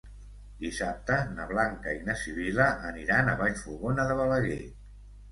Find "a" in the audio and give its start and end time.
3.29-3.35